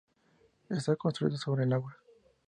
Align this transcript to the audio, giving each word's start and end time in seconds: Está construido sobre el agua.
Está 0.67 0.95
construido 0.95 1.37
sobre 1.37 1.63
el 1.65 1.73
agua. 1.73 1.95